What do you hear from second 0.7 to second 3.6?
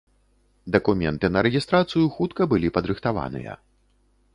Дакументы на рэгістрацыю хутка былі падрыхтаваныя.